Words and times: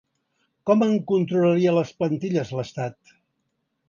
Com 0.69 0.79
en 0.85 0.95
controlaria 1.11 1.73
les 1.75 1.91
plantilles 1.99 2.55
l’estat? 2.61 3.13